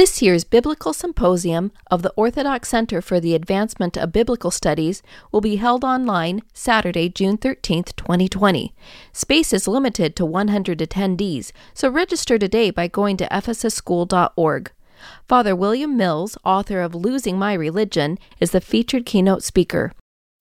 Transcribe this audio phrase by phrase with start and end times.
[0.00, 5.42] This year's Biblical Symposium of the Orthodox Center for the Advancement of Biblical Studies will
[5.42, 8.74] be held online Saturday, June 13, 2020.
[9.12, 14.72] Space is limited to 100 attendees, so register today by going to ephesusschool.org.
[15.28, 19.92] Father William Mills, author of Losing My Religion, is the featured keynote speaker.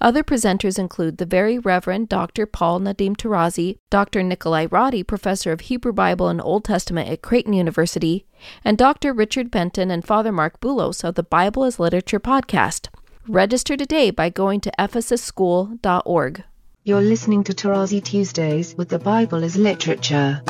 [0.01, 2.45] Other presenters include the Very Reverend Dr.
[2.45, 4.21] Paul Nadim Tarazi, Dr.
[4.21, 8.25] Nicolae Roddy, Professor of Hebrew Bible and Old Testament at Creighton University,
[8.63, 9.11] and Dr.
[9.11, 12.87] Richard Benton and Father Mark Bulos of the Bible as Literature podcast.
[13.27, 16.43] Register today by going to ephesusschool.org.
[16.85, 20.41] You're listening to Tarazi Tuesdays with the Bible as Literature.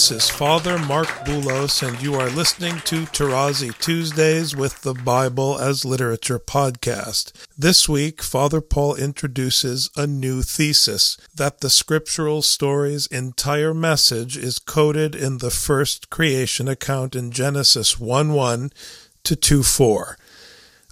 [0.00, 5.58] This is Father Mark Bulos, and you are listening to Tarazi Tuesdays with the Bible
[5.58, 7.32] as Literature podcast.
[7.58, 14.58] This week, Father Paul introduces a new thesis that the scriptural story's entire message is
[14.58, 18.70] coded in the first creation account in Genesis 1 1
[19.24, 20.16] to 2 4.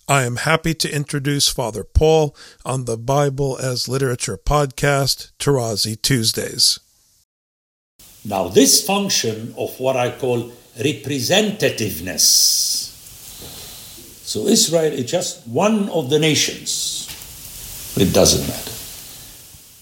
[0.06, 6.79] I am happy to introduce Father Paul on the Bible as Literature podcast, Tarazi Tuesdays.
[8.29, 12.21] Now, this function of what I call representativeness.
[14.23, 17.09] So, Israel is just one of the nations.
[17.97, 18.73] It doesn't matter.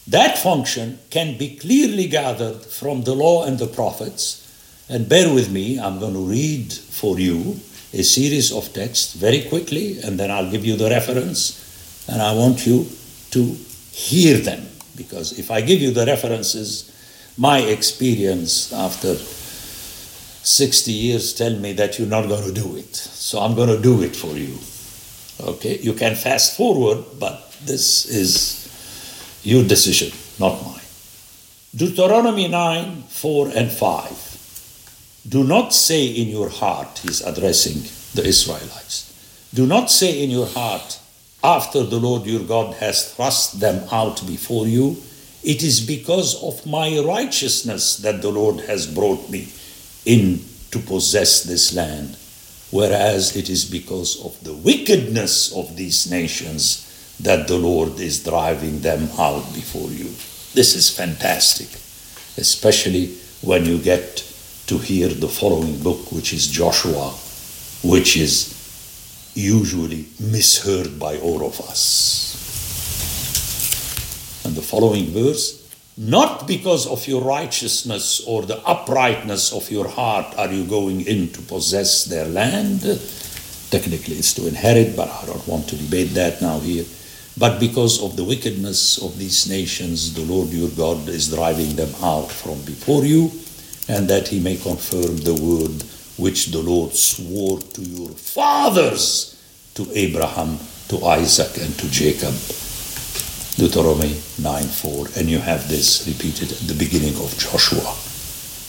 [0.06, 4.44] That function can be clearly gathered from the law and the prophets.
[4.88, 7.58] And bear with me, I'm going to read for you
[7.92, 12.06] a series of texts very quickly, and then I'll give you the reference.
[12.08, 12.86] And I want you
[13.32, 13.56] to
[13.90, 16.92] hear them, because if I give you the references,
[17.38, 22.94] my experience after 60 years tell me that you're not going to do it.
[22.94, 24.58] So I'm going to do it for you.
[25.40, 25.78] Okay?
[25.78, 30.80] You can fast forward, but this is your decision, not mine.
[31.74, 35.24] Deuteronomy 9, 4, and 5.
[35.28, 37.82] Do not say in your heart, he's addressing
[38.14, 39.12] the Israelites,
[39.52, 41.00] do not say in your heart,
[41.42, 44.96] after the Lord your God has thrust them out before you,
[45.46, 49.46] it is because of my righteousness that the Lord has brought me
[50.04, 50.40] in
[50.72, 52.16] to possess this land,
[52.72, 56.82] whereas it is because of the wickedness of these nations
[57.20, 60.10] that the Lord is driving them out before you.
[60.52, 61.68] This is fantastic,
[62.36, 64.16] especially when you get
[64.66, 67.10] to hear the following book, which is Joshua,
[67.84, 68.52] which is
[69.36, 72.45] usually misheard by all of us
[74.46, 75.66] and the following verse
[75.98, 81.32] not because of your righteousness or the uprightness of your heart are you going in
[81.32, 82.82] to possess their land.
[83.70, 86.84] Technically, it's to inherit, but I don't want to debate that now here.
[87.38, 91.94] But because of the wickedness of these nations, the Lord your God is driving them
[92.02, 93.32] out from before you,
[93.88, 95.82] and that he may confirm the word
[96.18, 99.40] which the Lord swore to your fathers,
[99.74, 100.58] to Abraham,
[100.88, 102.34] to Isaac, and to Jacob
[103.56, 107.96] Deuteronomy 9 4, and you have this repeated at the beginning of Joshua.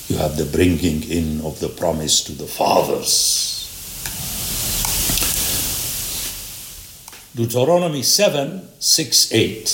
[0.07, 3.67] You have the bringing in of the promise to the fathers.
[7.35, 9.67] Deuteronomy 7 6 8.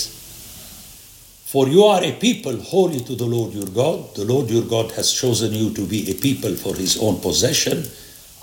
[1.46, 4.16] For you are a people holy to the Lord your God.
[4.16, 7.84] The Lord your God has chosen you to be a people for his own possession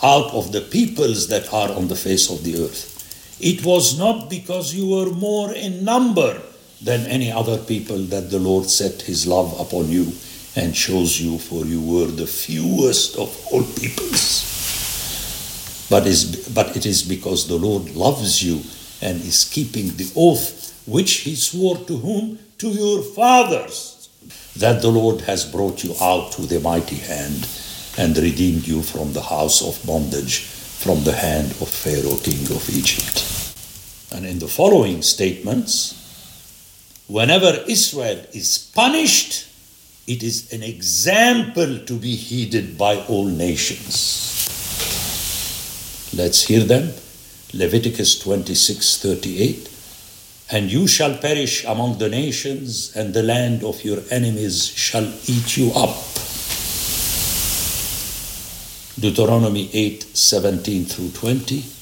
[0.02, 2.88] out of the peoples that are on the face of the earth.
[3.42, 6.42] It was not because you were more in number
[6.82, 10.12] than any other people that the Lord set his love upon you
[10.56, 14.48] and chose you, for you were the fewest of all peoples.
[15.90, 18.64] But, is, but it is because the Lord loves you
[19.02, 22.40] and is keeping the oath which he swore to whom?
[22.58, 24.10] To your fathers,
[24.56, 27.48] that the Lord has brought you out with a mighty hand
[27.98, 32.70] and redeemed you from the house of bondage, from the hand of Pharaoh, king of
[32.70, 33.26] Egypt.
[34.14, 36.01] And in the following statements,
[37.12, 39.48] whenever Israel is punished,
[40.08, 44.48] it is an example to be heeded by all nations.
[46.16, 46.94] Let's hear them.
[47.54, 49.68] Leviticus 26 38.
[50.54, 55.58] And you shall perish among the nations, and the land of your enemies shall eat
[55.58, 55.96] you up.
[59.00, 61.81] Deuteronomy 8 17 through 20.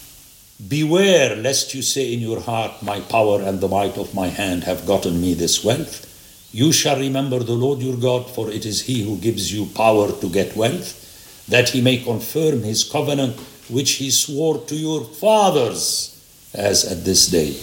[0.67, 4.65] Beware lest you say in your heart, My power and the might of my hand
[4.65, 6.05] have gotten me this wealth.
[6.51, 10.11] You shall remember the Lord your God, for it is He who gives you power
[10.11, 13.39] to get wealth, that He may confirm His covenant
[13.69, 16.15] which he swore to your fathers,
[16.53, 17.55] as at this day.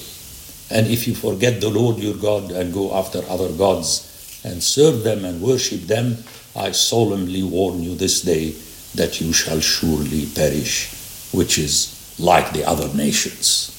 [0.70, 5.02] And if you forget the Lord your God and go after other gods and serve
[5.02, 6.18] them and worship them,
[6.54, 8.54] I solemnly warn you this day
[8.94, 10.88] that you shall surely perish,
[11.32, 13.72] which is like the other nations.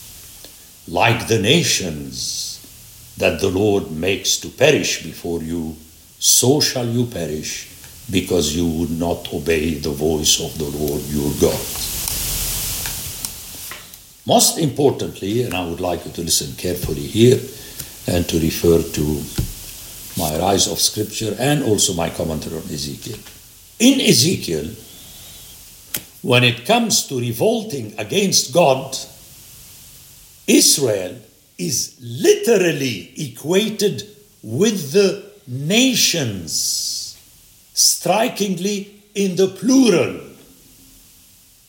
[0.88, 5.75] Like the nations that the Lord makes to perish before you,
[6.19, 7.68] so shall you perish,
[8.10, 11.60] because you would not obey the voice of the Lord your God.
[14.25, 17.40] Most importantly, and I would like you to listen carefully here
[18.07, 23.18] and to refer to my rise of scripture and also my commentary on Ezekiel.
[23.80, 24.69] In Ezekiel,
[26.28, 28.98] when it comes to revolting against God,
[30.46, 31.16] Israel
[31.58, 34.04] is literally equated
[34.44, 37.18] with the nations,
[37.74, 40.20] strikingly in the plural.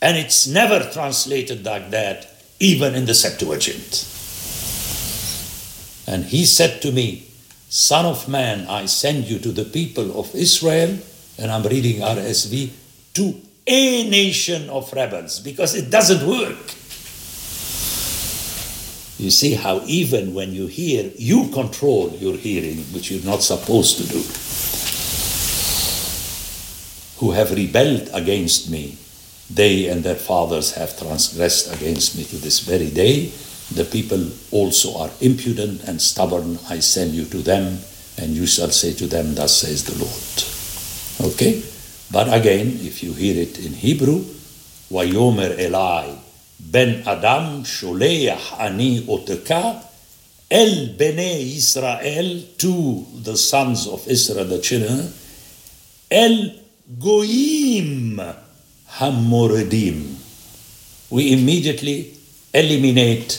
[0.03, 2.27] And it's never translated like that,
[2.59, 4.09] even in the Septuagint.
[6.09, 7.31] And he said to me,
[7.69, 10.99] Son of man, I send you to the people of Israel,
[11.39, 12.71] and I'm reading RSV,
[13.15, 16.57] to a nation of rebels, because it doesn't work.
[19.19, 23.99] You see how even when you hear, you control your hearing, which you're not supposed
[23.99, 24.23] to do.
[27.19, 28.97] Who have rebelled against me,
[29.51, 33.33] they and their fathers have transgressed against me to this very day.
[33.75, 36.59] The people also are impudent and stubborn.
[36.71, 37.81] I send you to them,
[38.17, 41.35] and you shall say to them, Thus says the Lord.
[41.35, 41.63] Okay?
[42.11, 44.25] But again, if you hear it in Hebrew,
[44.91, 46.15] Wayomer Eli,
[46.59, 49.85] Ben Adam Sholeach Ani Oteka,
[50.51, 55.13] El Bene Israel, to the sons of Israel, the children,
[56.11, 56.55] El
[56.99, 58.19] Goyim
[58.93, 60.15] Hamoredim.
[61.11, 62.17] We immediately
[62.55, 63.39] eliminate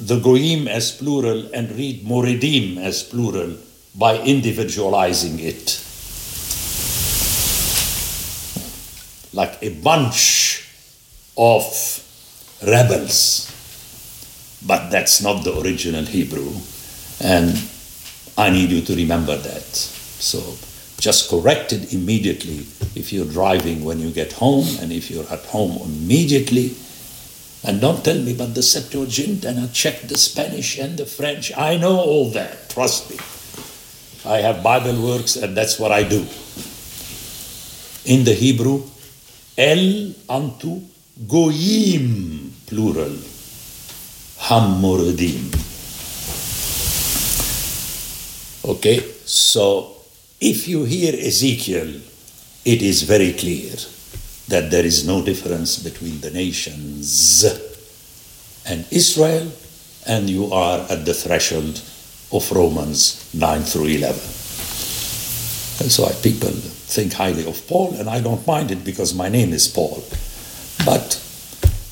[0.00, 3.56] the Goyim as plural and read Moredim as plural
[3.94, 5.84] by individualizing it.
[9.38, 10.66] Like a bunch
[11.36, 11.62] of
[12.66, 13.46] rebels.
[14.66, 16.50] But that's not the original Hebrew.
[17.22, 17.54] And
[18.36, 19.76] I need you to remember that.
[20.18, 20.38] So
[20.98, 25.44] just correct it immediately if you're driving when you get home and if you're at
[25.46, 26.74] home immediately.
[27.62, 31.56] And don't tell me about the Septuagint and I checked the Spanish and the French.
[31.56, 33.18] I know all that, trust me.
[34.28, 36.26] I have BibleWorks and that's what I do.
[38.04, 38.82] In the Hebrew,
[39.58, 40.80] El unto
[41.26, 43.18] Goyim, plural,
[44.38, 45.50] Hamoredim.
[48.64, 49.96] Okay, so
[50.40, 51.92] if you hear Ezekiel,
[52.64, 53.74] it is very clear
[54.46, 57.42] that there is no difference between the nations
[58.64, 59.50] and Israel,
[60.06, 61.82] and you are at the threshold
[62.30, 64.20] of Romans 9 through 11.
[65.82, 66.54] That's why people
[66.88, 70.02] think highly of Paul, and I don't mind it because my name is Paul.
[70.84, 71.22] But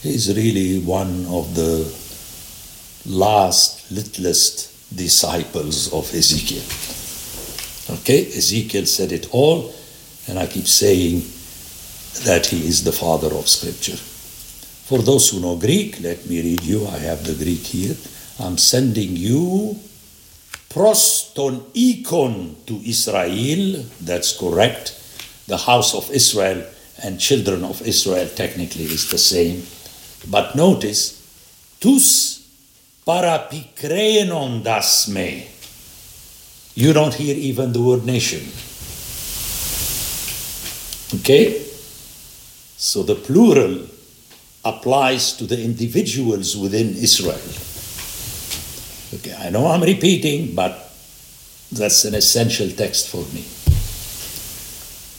[0.02, 1.84] he's really one of the
[3.06, 6.64] last, littlest disciples of Ezekiel.
[8.00, 9.72] Okay, Ezekiel said it all,
[10.28, 11.20] and I keep saying
[12.24, 13.96] that he is the father of Scripture.
[13.96, 16.86] For those who know Greek, let me read you.
[16.86, 17.94] I have the Greek here.
[18.40, 19.78] I'm sending you
[20.76, 23.82] proston ikon to Israel.
[24.04, 24.92] That's correct.
[25.48, 26.68] The house of Israel
[27.02, 29.64] and children of Israel technically is the same.
[30.28, 31.16] But notice,
[31.80, 32.44] tus
[33.06, 35.48] parapikrenon das me.
[36.74, 38.44] You don't hear even the word nation.
[41.20, 41.64] Okay?
[42.76, 43.86] So the plural
[44.62, 47.40] applies to the individuals within Israel.
[49.14, 50.92] Okay, I know I'm repeating, but
[51.70, 53.44] that's an essential text for me.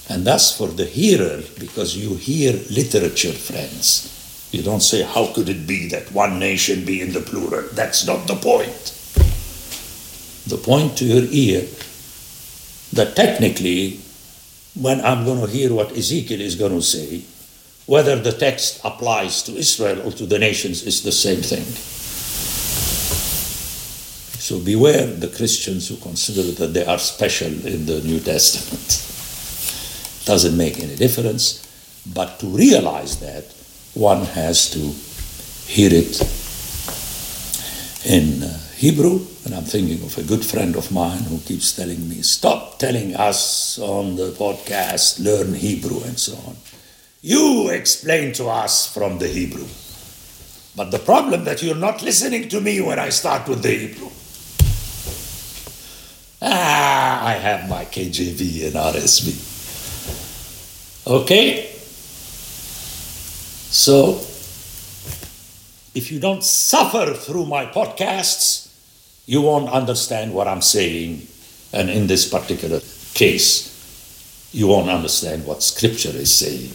[0.09, 4.13] And thus for the hearer, because you hear literature, friends,
[4.51, 7.67] you don't say, How could it be that one nation be in the plural?
[7.73, 8.93] That's not the point.
[10.47, 11.67] The point to your ear
[12.93, 13.99] that technically,
[14.75, 17.23] when I'm going to hear what Ezekiel is going to say,
[17.85, 21.65] whether the text applies to Israel or to the nations is the same thing.
[24.47, 29.03] So beware the Christians who consider that they are special in the New Testament.
[30.25, 31.67] Doesn't make any difference,
[32.13, 33.43] but to realize that,
[33.93, 34.79] one has to
[35.69, 36.21] hear it
[38.05, 42.07] in uh, Hebrew, and I'm thinking of a good friend of mine who keeps telling
[42.07, 46.55] me, stop telling us on the podcast, learn Hebrew and so on.
[47.21, 49.67] You explain to us from the Hebrew.
[50.73, 54.11] But the problem that you're not listening to me when I start with the Hebrew.
[56.49, 59.35] Ah, I have my KJV and RSV.
[61.05, 61.71] Okay?
[63.69, 64.21] So,
[65.93, 68.71] if you don't suffer through my podcasts,
[69.25, 71.27] you won't understand what I'm saying.
[71.73, 72.79] And in this particular
[73.13, 73.67] case,
[74.53, 76.71] you won't understand what Scripture is saying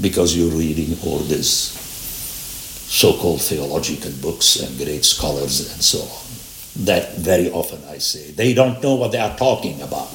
[0.00, 1.70] because you're reading all these
[2.90, 6.23] so called theological books and great scholars and so on.
[6.76, 10.10] That very often I say, they don't know what they are talking about.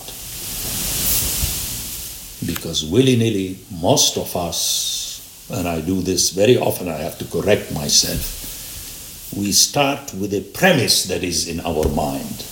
[2.45, 7.25] Because willy nilly, most of us, and I do this very often, I have to
[7.25, 12.45] correct myself, we start with a premise that is in our mind.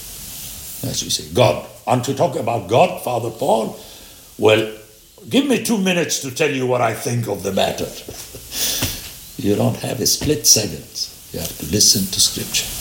[0.83, 1.67] As we say, God.
[1.87, 3.79] Aren't you talking about God, Father Paul?
[4.37, 4.77] Well,
[5.29, 7.85] give me two minutes to tell you what I think of the matter.
[9.37, 11.09] you don't have a split second.
[11.31, 12.76] You have to listen to Scripture.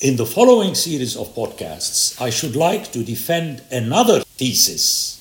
[0.00, 5.18] In the following series of podcasts, I should like to defend another thesis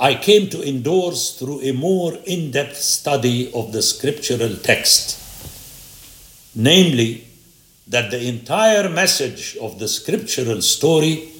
[0.00, 5.18] I came to endorse through a more in depth study of the scriptural text.
[6.54, 7.26] Namely,
[7.88, 11.30] that the entire message of the scriptural story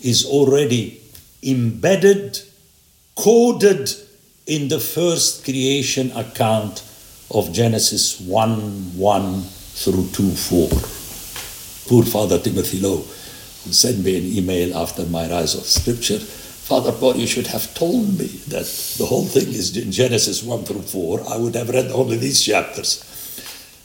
[0.00, 1.02] is already
[1.42, 2.40] embedded,
[3.14, 3.90] coded
[4.46, 6.82] in the first creation account
[7.30, 11.01] of Genesis 1 1 through 2 4.
[11.92, 13.04] Poor Father Timothy Lowe,
[13.64, 17.74] who sent me an email after my rise of scripture, Father Paul, you should have
[17.74, 18.64] told me that
[18.96, 21.20] the whole thing is in Genesis 1 through 4.
[21.28, 23.04] I would have read only these chapters.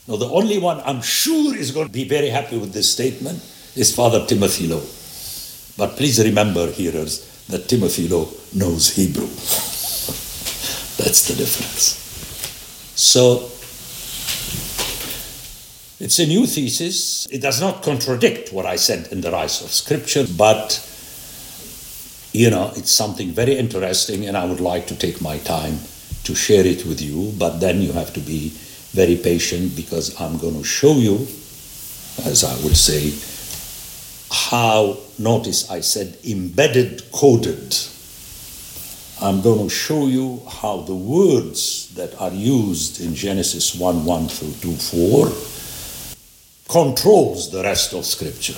[0.08, 3.44] Now, the only one I'm sure is going to be very happy with this statement
[3.76, 4.88] is Father Timothy Lowe.
[5.76, 9.28] But please remember, hearers, that Timothy Lowe knows Hebrew.
[10.96, 12.00] That's the difference.
[12.96, 13.52] So,
[16.00, 17.28] it's a new thesis.
[17.32, 20.84] It does not contradict what I said in the Rise of Scripture, but
[22.34, 25.80] you know, it's something very interesting, and I would like to take my time
[26.26, 27.34] to share it with you.
[27.40, 28.50] But then you have to be
[28.92, 31.16] very patient because I'm going to show you,
[32.26, 33.14] as I will say,
[34.32, 37.76] how, notice I said embedded, coded.
[39.20, 44.28] I'm going to show you how the words that are used in Genesis 1 1
[44.28, 45.26] through 2 4
[46.68, 48.58] controls the rest of Scripture.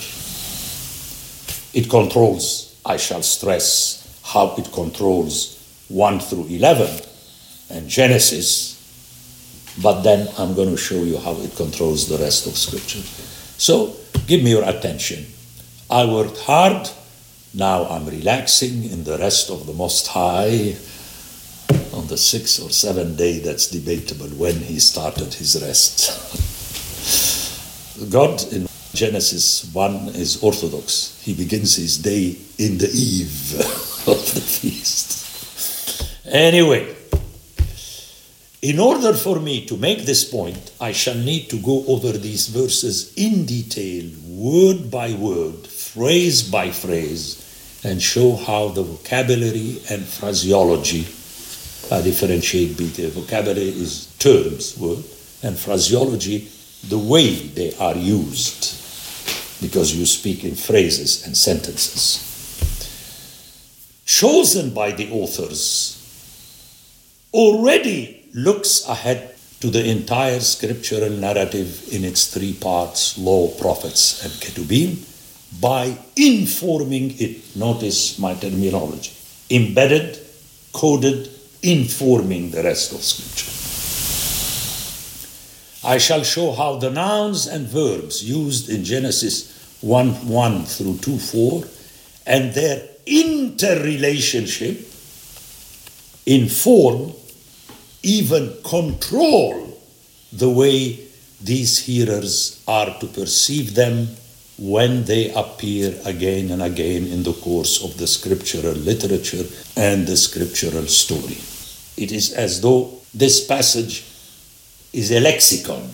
[1.77, 5.57] It controls, I shall stress, how it controls
[5.89, 7.01] 1 through 11
[7.71, 8.79] and Genesis
[9.81, 12.99] but then I'm going to show you how it controls the rest of Scripture.
[13.57, 13.95] So
[14.27, 15.25] give me your attention.
[15.89, 16.89] I worked hard,
[17.53, 20.75] now I'm relaxing in the rest of the Most High.
[21.93, 26.45] On the sixth or seventh day, that's debatable when he started his rest.
[28.09, 31.21] God in Genesis 1 is orthodox.
[31.23, 33.59] He begins his day in the eve
[34.07, 35.15] of the feast.
[36.25, 36.95] Anyway,
[38.61, 42.47] in order for me to make this point, I shall need to go over these
[42.47, 50.03] verses in detail, word by word, phrase by phrase, and show how the vocabulary and
[50.03, 51.05] phraseology
[51.91, 55.03] I differentiate between vocabulary is terms, word,
[55.41, 56.47] and phraseology,
[56.87, 58.75] the way they are used,
[59.61, 62.25] because you speak in phrases and sentences.
[64.05, 65.95] Chosen by the authors
[67.33, 74.31] already looks ahead to the entire scriptural narrative in its three parts law, prophets, and
[74.33, 74.97] ketubim
[75.59, 77.55] by informing it.
[77.55, 79.11] Notice my terminology
[79.49, 80.17] embedded,
[80.71, 81.29] coded,
[81.61, 83.58] informing the rest of scripture.
[85.89, 89.49] I shall show how the nouns and verbs used in Genesis
[89.81, 91.63] 1 1 through 2 4
[92.27, 94.85] and their interrelationship
[96.27, 97.13] inform
[98.03, 99.81] even control
[100.31, 100.99] the way
[101.41, 104.09] these hearers are to perceive them
[104.59, 110.15] when they appear again and again in the course of the scriptural literature and the
[110.15, 111.39] scriptural story.
[111.97, 114.05] It is as though this passage
[114.93, 115.87] is a lexicon.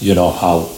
[0.00, 0.70] You know how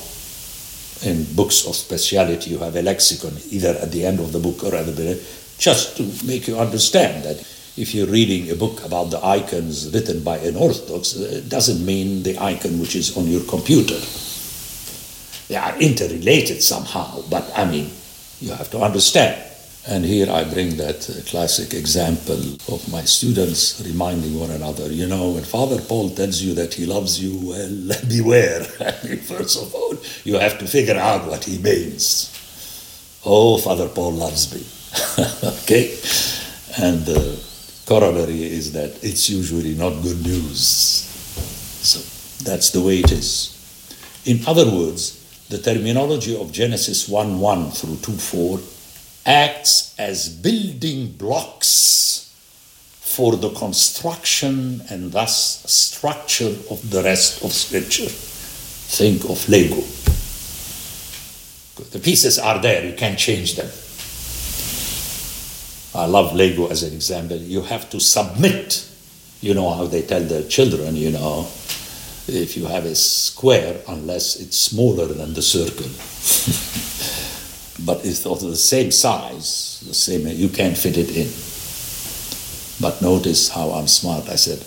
[1.02, 4.64] in books of speciality you have a lexicon either at the end of the book
[4.64, 5.20] or at the beginning,
[5.58, 7.38] just to make you understand that
[7.76, 11.84] if you're reading a book about the icons written by an Orthodox, uh, it doesn't
[11.84, 13.98] mean the icon which is on your computer.
[15.48, 17.90] They are interrelated somehow, but I mean,
[18.40, 19.49] you have to understand.
[19.88, 25.30] And here I bring that classic example of my students reminding one another, you know,
[25.30, 28.62] when Father Paul tells you that he loves you, well, beware.
[28.64, 32.36] First of all, you have to figure out what he means.
[33.24, 34.60] Oh, Father Paul loves me.
[35.62, 35.96] okay?
[36.82, 37.42] And the
[37.86, 40.60] corollary is that it's usually not good news.
[41.80, 42.00] So
[42.44, 43.56] that's the way it is.
[44.26, 45.16] In other words,
[45.48, 48.60] the terminology of Genesis 1 1 through 2 4
[49.30, 52.34] acts as building blocks
[53.00, 58.08] for the construction and thus structure of the rest of Scripture.
[58.08, 59.82] Think of Lego.
[61.90, 63.70] The pieces are there, you can't change them.
[65.94, 67.36] I love Lego as an example.
[67.36, 68.86] You have to submit.
[69.40, 71.48] You know how they tell their children, you know,
[72.26, 75.90] if you have a square, unless it's smaller than the circle.
[77.84, 81.28] but it's also the same size, the same, you can't fit it in.
[82.80, 84.28] But notice how I'm smart.
[84.28, 84.64] I said,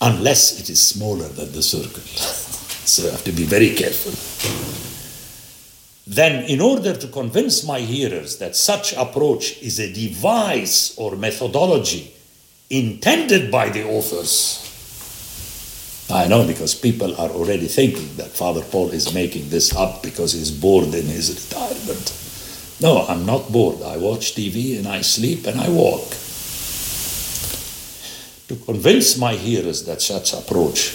[0.00, 2.02] unless it is smaller than the circle.
[2.02, 4.12] so you have to be very careful.
[6.06, 12.14] Then, in order to convince my hearers that such approach is a device or methodology
[12.70, 14.67] intended by the authors,
[16.10, 20.32] I know because people are already thinking that Father Paul is making this up because
[20.32, 22.14] he's bored in his retirement.
[22.80, 23.82] No, I'm not bored.
[23.82, 26.08] I watch TV and I sleep and I walk.
[28.48, 30.94] To convince my hearers that such approach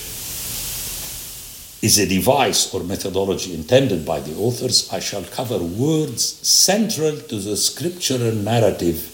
[1.84, 7.36] is a device or methodology intended by the authors, I shall cover words central to
[7.36, 9.10] the scriptural narrative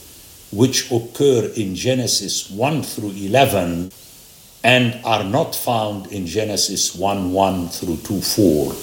[0.51, 3.91] which occur in Genesis 1 through 11
[4.63, 8.75] and are not found in Genesis 1 1 through 2 4,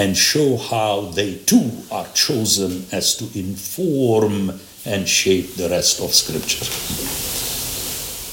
[0.00, 6.12] and show how they too are chosen as to inform and shape the rest of
[6.12, 6.66] Scripture.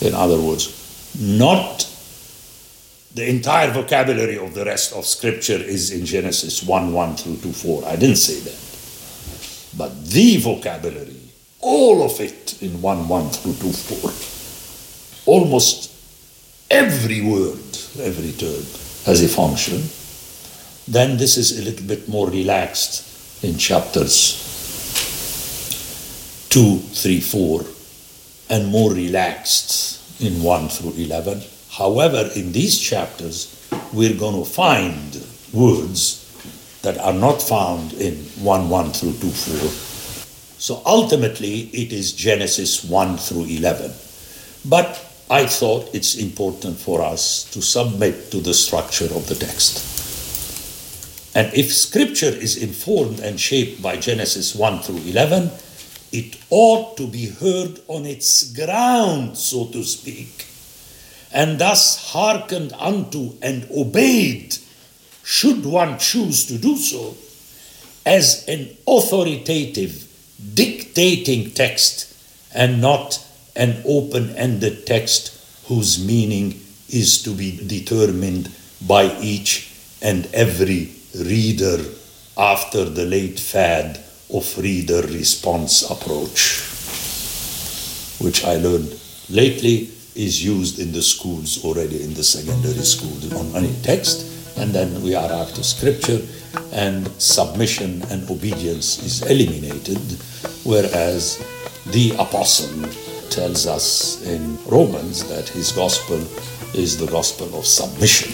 [0.05, 0.73] In other words,
[1.19, 1.85] not
[3.13, 7.51] the entire vocabulary of the rest of Scripture is in Genesis 1 1 through 2
[7.51, 7.85] 4.
[7.85, 9.77] I didn't say that.
[9.77, 11.17] But the vocabulary,
[11.59, 15.33] all of it in 1 1 through 2 4.
[15.33, 15.98] Almost
[16.69, 17.59] every word,
[17.99, 18.63] every term
[19.05, 19.83] has a function,
[20.87, 24.45] then this is a little bit more relaxed in chapters
[26.49, 27.65] 2, 3, 4,
[28.49, 31.41] and more relaxed in 1 through 11.
[31.71, 33.55] However, in these chapters,
[33.93, 36.25] we're going to find words
[36.81, 39.69] that are not found in 1 1 through 2 4.
[40.59, 43.91] So ultimately, it is Genesis 1 through 11.
[44.65, 49.85] But I thought it's important for us to submit to the structure of the text.
[51.35, 55.51] And if scripture is informed and shaped by Genesis 1 through 11,
[56.11, 60.47] it ought to be heard on its ground, so to speak,
[61.31, 64.57] and thus hearkened unto and obeyed,
[65.23, 67.15] should one choose to do so,
[68.03, 70.07] as an authoritative,
[70.55, 72.15] dictating text
[72.55, 73.23] and not
[73.59, 78.49] an open ended text whose meaning is to be determined
[78.87, 79.69] by each
[80.01, 81.77] and every reader
[82.37, 83.99] after the late fad
[84.33, 86.63] of reader response approach,
[88.23, 88.97] which I learned
[89.29, 94.25] lately is used in the schools already in the secondary schools on any text,
[94.57, 96.21] and then we are after scripture,
[96.71, 99.99] and submission and obedience is eliminated,
[100.63, 101.43] whereas
[101.87, 102.89] the apostle
[103.29, 106.17] tells us in Romans that his gospel
[106.73, 108.33] is the gospel of submission.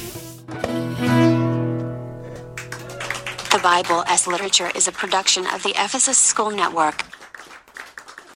[3.52, 7.04] The Bible as Literature is a production of the Ephesus School Network.